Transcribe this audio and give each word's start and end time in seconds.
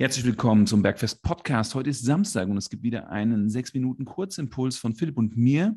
Herzlich 0.00 0.24
willkommen 0.24 0.66
zum 0.66 0.80
Bergfest 0.80 1.20
Podcast. 1.20 1.74
Heute 1.74 1.90
ist 1.90 2.02
Samstag 2.02 2.48
und 2.48 2.56
es 2.56 2.70
gibt 2.70 2.82
wieder 2.82 3.10
einen 3.10 3.50
sechs 3.50 3.74
Minuten 3.74 4.06
Kurzimpuls 4.06 4.78
von 4.78 4.94
Philipp 4.94 5.18
und 5.18 5.36
mir. 5.36 5.76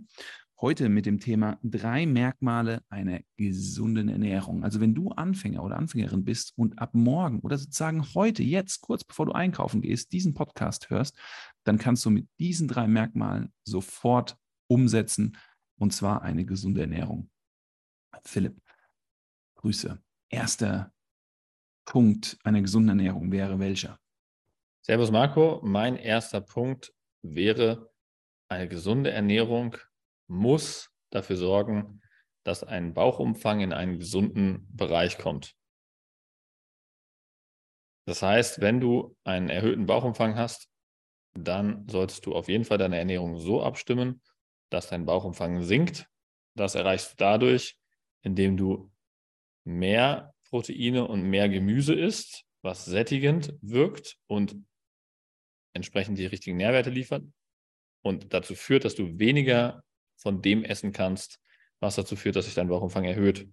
Heute 0.61 0.87
mit 0.87 1.05
dem 1.05 1.19
Thema 1.19 1.59
drei 1.61 2.05
Merkmale 2.05 2.81
einer 2.87 3.19
gesunden 3.35 4.07
Ernährung. 4.07 4.63
Also 4.63 4.79
wenn 4.79 4.95
du 4.95 5.09
Anfänger 5.09 5.61
oder 5.61 5.75
Anfängerin 5.75 6.23
bist 6.23 6.53
und 6.55 6.79
ab 6.79 6.91
morgen 6.93 7.41
oder 7.41 7.57
sozusagen 7.57 8.13
heute, 8.13 8.43
jetzt, 8.43 8.79
kurz 8.79 9.03
bevor 9.03 9.25
du 9.25 9.33
einkaufen 9.33 9.81
gehst, 9.81 10.13
diesen 10.13 10.33
Podcast 10.33 10.89
hörst, 10.89 11.17
dann 11.65 11.77
kannst 11.77 12.05
du 12.05 12.09
mit 12.09 12.25
diesen 12.39 12.69
drei 12.69 12.87
Merkmalen 12.87 13.51
sofort 13.65 14.37
umsetzen 14.67 15.35
und 15.77 15.91
zwar 15.91 16.21
eine 16.21 16.45
gesunde 16.45 16.79
Ernährung. 16.79 17.29
Philipp, 18.23 18.57
Grüße. 19.55 20.01
Erster 20.29 20.93
Punkt 21.83 22.37
einer 22.45 22.61
gesunden 22.61 22.87
Ernährung 22.87 23.29
wäre 23.29 23.59
welcher? 23.59 23.99
Servus 24.85 25.11
Marco, 25.11 25.61
mein 25.63 25.95
erster 25.95 26.41
Punkt 26.41 26.93
wäre, 27.21 27.89
eine 28.49 28.67
gesunde 28.67 29.11
Ernährung 29.11 29.77
muss 30.27 30.91
dafür 31.09 31.37
sorgen, 31.37 32.01
dass 32.43 32.65
ein 32.65 32.93
Bauchumfang 32.93 33.61
in 33.61 33.71
einen 33.71 33.99
gesunden 33.99 34.67
Bereich 34.75 35.17
kommt. 35.17 35.55
Das 38.05 38.21
heißt, 38.21 38.59
wenn 38.59 38.81
du 38.81 39.15
einen 39.23 39.49
erhöhten 39.49 39.85
Bauchumfang 39.85 40.35
hast, 40.35 40.67
dann 41.33 41.87
solltest 41.87 42.25
du 42.25 42.35
auf 42.35 42.49
jeden 42.49 42.65
Fall 42.65 42.77
deine 42.77 42.97
Ernährung 42.97 43.37
so 43.37 43.63
abstimmen, 43.63 44.21
dass 44.69 44.89
dein 44.89 45.05
Bauchumfang 45.05 45.63
sinkt. 45.63 46.09
Das 46.55 46.75
erreichst 46.75 47.13
du 47.13 47.15
dadurch, 47.19 47.77
indem 48.21 48.57
du 48.57 48.91
mehr 49.63 50.35
Proteine 50.49 51.07
und 51.07 51.23
mehr 51.23 51.47
Gemüse 51.47 51.93
isst, 51.93 52.43
was 52.61 52.83
sättigend 52.83 53.53
wirkt 53.61 54.17
und 54.27 54.57
entsprechend 55.73 56.17
die 56.17 56.25
richtigen 56.25 56.57
Nährwerte 56.57 56.89
liefert 56.89 57.25
und 58.03 58.33
dazu 58.33 58.55
führt, 58.55 58.85
dass 58.85 58.95
du 58.95 59.19
weniger 59.19 59.83
von 60.17 60.41
dem 60.41 60.63
essen 60.63 60.91
kannst, 60.91 61.39
was 61.79 61.95
dazu 61.95 62.15
führt, 62.15 62.35
dass 62.35 62.45
sich 62.45 62.53
dein 62.53 62.67
Bauchumfang 62.67 63.03
erhöht. 63.03 63.49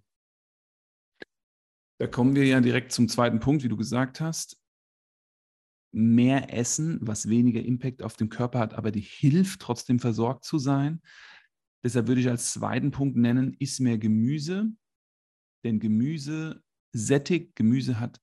Da 1.99 2.07
kommen 2.07 2.35
wir 2.35 2.47
ja 2.47 2.61
direkt 2.61 2.93
zum 2.93 3.09
zweiten 3.09 3.41
Punkt, 3.41 3.63
wie 3.63 3.69
du 3.69 3.77
gesagt 3.77 4.21
hast. 4.21 4.59
Mehr 5.93 6.55
Essen, 6.55 6.99
was 7.03 7.29
weniger 7.29 7.63
Impact 7.63 8.03
auf 8.03 8.17
den 8.17 8.29
Körper 8.29 8.61
hat, 8.61 8.75
aber 8.75 8.91
die 8.91 9.01
hilft 9.01 9.61
trotzdem 9.61 9.99
versorgt 9.99 10.45
zu 10.45 10.59
sein. 10.59 11.03
Deshalb 11.83 12.09
würde 12.09 12.21
ich 12.21 12.29
als 12.29 12.53
zweiten 12.53 12.91
Punkt 12.91 13.17
nennen, 13.17 13.55
iss 13.59 13.81
mehr 13.81 13.99
Gemüse. 13.99 14.71
Denn 15.65 15.81
Gemüse 15.81 16.63
sättigt, 16.93 17.57
Gemüse 17.57 18.01
hat 18.01 18.21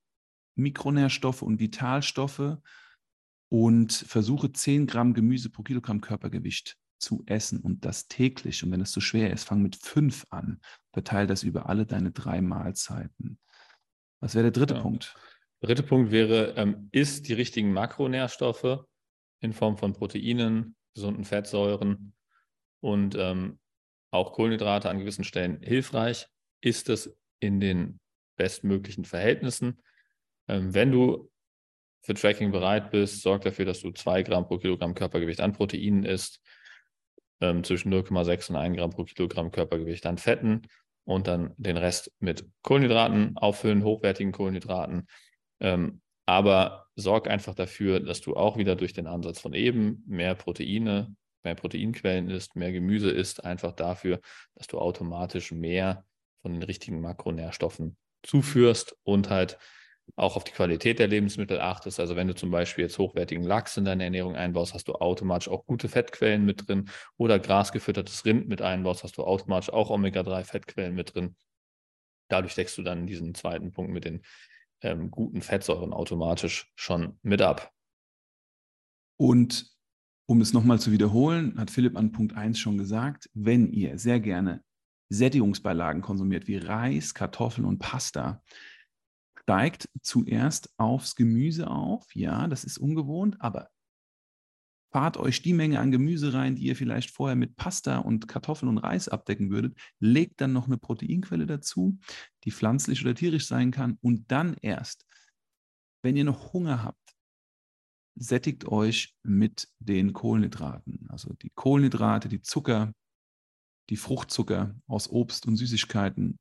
Mikronährstoffe 0.55 1.41
und 1.41 1.59
Vitalstoffe 1.59 2.57
und 3.49 3.93
versuche 3.93 4.51
10 4.51 4.87
Gramm 4.87 5.13
Gemüse 5.13 5.49
pro 5.49 5.63
Kilogramm 5.63 6.01
Körpergewicht 6.01 6.77
zu 6.99 7.23
essen 7.27 7.59
und 7.59 7.85
das 7.85 8.07
täglich. 8.07 8.63
Und 8.63 8.71
wenn 8.71 8.81
es 8.81 8.91
zu 8.91 9.01
schwer 9.01 9.31
ist, 9.31 9.43
fang 9.43 9.61
mit 9.61 9.75
5 9.75 10.25
an. 10.29 10.59
Verteile 10.93 11.27
das 11.27 11.43
über 11.43 11.69
alle 11.69 11.85
deine 11.85 12.11
drei 12.11 12.41
Mahlzeiten. 12.41 13.39
Was 14.19 14.35
wäre 14.35 14.43
der 14.43 14.51
dritte 14.51 14.75
ja. 14.75 14.81
Punkt? 14.81 15.15
Der 15.61 15.67
dritte 15.67 15.83
Punkt 15.83 16.11
wäre, 16.11 16.53
ähm, 16.55 16.89
isst 16.91 17.27
die 17.27 17.33
richtigen 17.33 17.71
Makronährstoffe 17.71 18.85
in 19.41 19.53
Form 19.53 19.77
von 19.77 19.93
Proteinen, 19.93 20.75
gesunden 20.93 21.23
Fettsäuren 21.23 22.13
und 22.81 23.15
ähm, 23.15 23.59
auch 24.11 24.33
Kohlenhydrate 24.33 24.89
an 24.89 24.99
gewissen 24.99 25.23
Stellen 25.23 25.61
hilfreich. 25.61 26.27
Ist 26.61 26.89
es 26.89 27.15
in 27.39 27.59
den 27.59 27.99
bestmöglichen 28.37 29.05
Verhältnissen. 29.05 29.81
Ähm, 30.47 30.73
wenn 30.73 30.91
du 30.91 31.29
für 32.01 32.13
Tracking 32.13 32.51
bereit 32.51 32.91
bist, 32.91 33.21
sorg 33.21 33.43
dafür, 33.43 33.65
dass 33.65 33.81
du 33.81 33.91
2 33.91 34.23
Gramm 34.23 34.47
pro 34.47 34.57
Kilogramm 34.57 34.93
Körpergewicht 34.93 35.41
an 35.41 35.53
Proteinen 35.53 36.03
isst, 36.03 36.41
ähm, 37.41 37.63
zwischen 37.63 37.91
0,6 37.93 38.49
und 38.49 38.55
1 38.55 38.77
Gramm 38.77 38.91
pro 38.91 39.03
Kilogramm 39.03 39.51
Körpergewicht 39.51 40.05
an 40.05 40.17
Fetten 40.17 40.63
und 41.05 41.27
dann 41.27 41.53
den 41.57 41.77
Rest 41.77 42.11
mit 42.19 42.45
Kohlenhydraten 42.63 43.37
auffüllen, 43.37 43.83
hochwertigen 43.83 44.31
Kohlenhydraten. 44.31 45.07
Ähm, 45.59 46.01
aber 46.25 46.87
sorg 46.95 47.29
einfach 47.29 47.55
dafür, 47.55 48.01
dass 48.01 48.21
du 48.21 48.35
auch 48.35 48.57
wieder 48.57 48.75
durch 48.75 48.93
den 48.93 49.07
Ansatz 49.07 49.39
von 49.39 49.53
eben 49.53 50.03
mehr 50.07 50.35
Proteine, 50.35 51.15
mehr 51.43 51.55
Proteinquellen 51.55 52.29
isst, 52.29 52.55
mehr 52.55 52.73
Gemüse 52.73 53.09
isst, 53.09 53.45
einfach 53.45 53.71
dafür, 53.71 54.19
dass 54.55 54.67
du 54.67 54.79
automatisch 54.79 55.51
mehr 55.51 56.05
von 56.41 56.53
den 56.53 56.63
richtigen 56.63 56.99
Makronährstoffen 56.99 57.97
zuführst 58.23 58.97
und 59.03 59.29
halt 59.29 59.57
auch 60.17 60.35
auf 60.35 60.43
die 60.43 60.51
Qualität 60.51 60.97
der 60.97 61.07
Lebensmittel 61.07 61.61
achtest. 61.61 61.99
Also 61.99 62.15
wenn 62.15 62.27
du 62.27 62.33
zum 62.33 62.49
Beispiel 62.49 62.83
jetzt 62.83 62.97
hochwertigen 62.97 63.43
Lachs 63.43 63.77
in 63.77 63.85
deine 63.85 64.03
Ernährung 64.03 64.35
einbaust, 64.35 64.73
hast 64.73 64.87
du 64.87 64.95
automatisch 64.95 65.47
auch 65.47 65.65
gute 65.67 65.87
Fettquellen 65.87 66.43
mit 66.43 66.67
drin 66.67 66.89
oder 67.17 67.37
grasgefüttertes 67.37 68.25
Rind 68.25 68.49
mit 68.49 68.61
einbaust, 68.61 69.03
hast 69.03 69.17
du 69.17 69.23
automatisch 69.23 69.69
auch 69.69 69.91
Omega-3-Fettquellen 69.91 70.95
mit 70.95 71.13
drin. 71.13 71.35
Dadurch 72.29 72.55
deckst 72.55 72.77
du 72.79 72.81
dann 72.81 73.05
diesen 73.05 73.35
zweiten 73.35 73.71
Punkt 73.71 73.93
mit 73.93 74.05
den 74.05 74.23
ähm, 74.81 75.11
guten 75.11 75.41
Fettsäuren 75.41 75.93
automatisch 75.93 76.71
schon 76.75 77.19
mit 77.21 77.43
ab. 77.43 77.71
Und 79.17 79.71
um 80.25 80.41
es 80.41 80.51
nochmal 80.51 80.79
zu 80.79 80.91
wiederholen, 80.91 81.59
hat 81.59 81.69
Philipp 81.69 81.95
an 81.95 82.11
Punkt 82.11 82.35
1 82.35 82.57
schon 82.57 82.79
gesagt, 82.79 83.29
wenn 83.35 83.71
ihr 83.71 83.99
sehr 83.99 84.19
gerne 84.19 84.63
Sättigungsbeilagen 85.09 86.01
konsumiert, 86.01 86.47
wie 86.47 86.57
Reis, 86.57 87.13
Kartoffeln 87.13 87.65
und 87.65 87.77
Pasta, 87.77 88.41
steigt 89.47 89.89
zuerst 90.01 90.69
aufs 90.77 91.15
Gemüse 91.15 91.69
auf. 91.69 92.13
Ja, 92.13 92.49
das 92.49 92.65
ist 92.65 92.77
ungewohnt, 92.77 93.39
aber 93.39 93.69
fahrt 94.91 95.15
euch 95.15 95.41
die 95.41 95.53
Menge 95.53 95.79
an 95.79 95.89
Gemüse 95.89 96.33
rein, 96.33 96.57
die 96.57 96.63
ihr 96.63 96.75
vielleicht 96.75 97.11
vorher 97.11 97.37
mit 97.37 97.55
Pasta 97.55 97.99
und 97.99 98.27
Kartoffeln 98.27 98.67
und 98.67 98.79
Reis 98.79 99.07
abdecken 99.07 99.49
würdet. 99.49 99.77
Legt 99.99 100.41
dann 100.41 100.51
noch 100.51 100.67
eine 100.67 100.77
Proteinquelle 100.77 101.45
dazu, 101.45 101.97
die 102.43 102.51
pflanzlich 102.51 103.01
oder 103.01 103.15
tierisch 103.15 103.47
sein 103.47 103.71
kann. 103.71 103.97
Und 104.01 104.29
dann 104.33 104.53
erst, 104.61 105.05
wenn 106.03 106.17
ihr 106.17 106.25
noch 106.25 106.51
Hunger 106.51 106.83
habt, 106.83 107.15
sättigt 108.15 108.67
euch 108.67 109.15
mit 109.23 109.69
den 109.79 110.11
Kohlenhydraten. 110.11 111.05
Also 111.07 111.33
die 111.41 111.51
Kohlenhydrate, 111.51 112.27
die 112.27 112.41
Zucker, 112.41 112.91
die 113.89 113.97
Fruchtzucker 113.97 114.75
aus 114.87 115.09
Obst 115.09 115.45
und 115.45 115.55
Süßigkeiten 115.55 116.37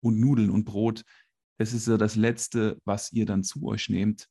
und 0.00 0.18
Nudeln 0.18 0.50
und 0.50 0.64
Brot 0.64 1.04
das 1.58 1.72
ist 1.72 1.84
so 1.84 1.96
das 1.96 2.16
Letzte, 2.16 2.80
was 2.84 3.12
ihr 3.12 3.26
dann 3.26 3.42
zu 3.42 3.66
euch 3.66 3.88
nehmt. 3.88 4.28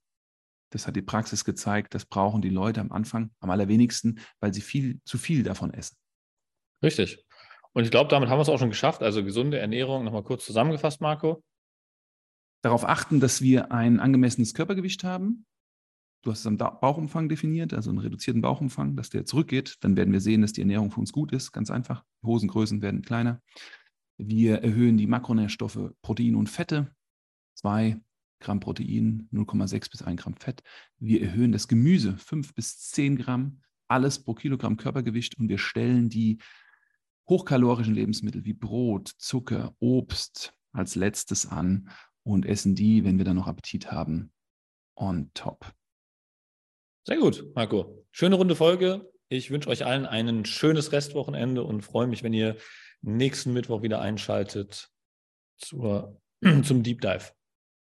Das 0.72 0.88
hat 0.88 0.96
die 0.96 1.02
Praxis 1.02 1.46
gezeigt. 1.46 1.94
Das 1.94 2.06
brauchen 2.06 2.42
die 2.42 2.50
Leute 2.50 2.82
am 2.82 2.92
Anfang 2.92 3.32
am 3.40 3.50
allerwenigsten, 3.50 4.20
weil 4.40 4.54
sie 4.54 4.62
viel 4.62 5.00
zu 5.06 5.18
viel 5.18 5.44
davon 5.44 5.74
essen. 5.74 5.98
Richtig. 6.84 7.24
Und 7.74 7.84
ich 7.84 7.92
glaube, 7.92 8.10
damit 8.10 8.30
haben 8.30 8.38
wir 8.38 8.42
es 8.42 8.50
auch 8.50 8.60
schon 8.60 8.70
geschafft. 8.70 9.04
Also 9.04 9.24
gesunde 9.24 9.60
Ernährung, 9.60 10.04
nochmal 10.04 10.24
kurz 10.24 10.46
zusammengefasst, 10.46 11.02
Marco. 11.02 11.44
Darauf 12.64 12.86
achten, 12.86 13.20
dass 13.20 13.42
wir 13.42 13.72
ein 13.72 14.00
angemessenes 14.00 14.54
Körpergewicht 14.54 15.04
haben. 15.04 15.46
Du 16.24 16.32
hast 16.32 16.40
es 16.40 16.48
am 16.48 16.58
Bauchumfang 16.58 17.30
definiert, 17.30 17.74
also 17.74 17.90
einen 17.90 18.00
reduzierten 18.00 18.42
Bauchumfang, 18.42 18.96
dass 18.96 19.10
der 19.10 19.26
zurückgeht. 19.26 19.76
Dann 19.82 19.96
werden 19.96 20.12
wir 20.12 20.20
sehen, 20.22 20.42
dass 20.42 20.54
die 20.54 20.62
Ernährung 20.62 20.92
für 20.92 21.00
uns 21.00 21.14
gut 21.14 21.32
ist. 21.32 21.52
Ganz 21.52 21.70
einfach. 21.70 22.04
Hosengrößen 22.26 22.82
werden 22.82 23.04
kleiner. 23.04 23.42
Wir 24.18 24.64
erhöhen 24.64 24.98
die 24.98 25.08
Makronährstoffe 25.08 25.92
Protein 26.02 26.36
und 26.36 26.50
Fette. 26.50 26.92
2 27.58 28.00
Gramm 28.40 28.60
Protein, 28.60 29.30
0,6 29.34 29.90
bis 29.92 30.02
1 30.04 30.22
Gramm 30.22 30.36
Fett. 30.36 30.62
Wir 31.00 31.22
erhöhen 31.24 31.52
das 31.52 31.68
Gemüse 31.68 32.18
5 32.18 32.54
bis 32.54 32.80
10 32.90 33.18
Gramm, 33.18 33.62
alles 33.88 34.20
pro 34.20 34.34
Kilogramm 34.34 34.78
Körpergewicht 34.78 35.38
und 35.40 35.50
wir 35.50 35.58
stellen 35.58 36.10
die 36.10 36.38
hochkalorischen 37.28 37.96
Lebensmittel 37.96 38.46
wie 38.46 38.54
Brot, 38.54 39.10
Zucker, 39.18 39.76
Obst 39.80 40.54
als 40.72 40.96
letztes 40.96 41.46
an 41.48 41.90
und 42.24 42.46
essen 42.46 42.76
die, 42.76 43.04
wenn 43.04 43.18
wir 43.18 43.26
dann 43.26 43.36
noch 43.36 43.48
Appetit 43.48 43.92
haben, 43.92 44.32
on 44.96 45.32
top. 45.34 45.74
Sehr 47.06 47.18
gut, 47.18 47.44
Marco. 47.56 48.06
Schöne 48.12 48.36
runde 48.36 48.56
Folge. 48.56 49.10
Ich 49.30 49.50
wünsche 49.50 49.70
euch 49.70 49.86
allen 49.86 50.06
ein 50.06 50.46
schönes 50.46 50.92
Restwochenende 50.92 51.64
und 51.64 51.82
freue 51.82 52.08
mich, 52.08 52.24
wenn 52.24 52.34
ihr 52.34 52.58
nächsten 53.02 53.54
Mittwoch 53.54 53.82
wieder 53.82 54.02
einschaltet 54.02 54.90
zur, 55.58 56.22
zum 56.64 56.84
Deep 56.84 57.02
Dive. 57.02 57.32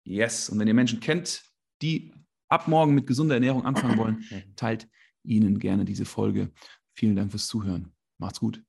Yes. 0.04 0.50
Und 0.50 0.60
wenn 0.60 0.68
ihr 0.68 0.74
Menschen 0.74 1.00
kennt, 1.00 1.44
die 1.82 2.14
ab 2.48 2.68
morgen 2.68 2.94
mit 2.94 3.08
gesunder 3.08 3.36
Ernährung 3.36 3.66
anfangen 3.66 3.98
wollen, 3.98 4.24
teilt 4.56 4.88
ihnen 5.24 5.60
gerne 5.60 5.86
diese 5.86 6.06
Folge. 6.06 6.52
Vielen 6.94 7.16
Dank 7.16 7.32
fürs 7.32 7.48
Zuhören. 7.48 7.94
Macht's 8.18 8.40
gut. 8.40 8.64